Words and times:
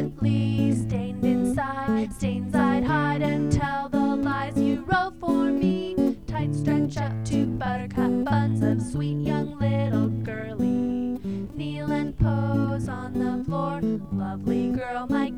Secretly 0.00 0.74
stained 0.74 1.24
inside, 1.26 2.10
stains 2.14 2.54
I'd 2.54 2.84
hide 2.84 3.20
and 3.20 3.52
tell 3.52 3.90
the 3.90 4.16
lies 4.16 4.56
you 4.56 4.82
wrote 4.86 5.20
for 5.20 5.52
me. 5.52 6.16
Tight 6.26 6.54
stretch 6.54 6.96
up 6.96 7.12
to 7.26 7.44
buttercup 7.44 8.24
buns 8.24 8.62
of 8.62 8.80
sweet 8.80 9.18
young 9.18 9.58
little 9.58 10.08
girlie. 10.24 11.20
Kneel 11.54 11.92
and 11.92 12.18
pose 12.18 12.88
on 12.88 13.12
the 13.12 13.44
floor, 13.44 13.82
lovely 14.10 14.70
girl, 14.70 15.06
my 15.10 15.32